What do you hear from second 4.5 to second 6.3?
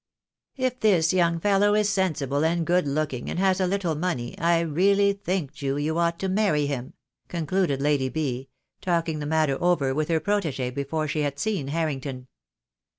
really think, Ju, you ought to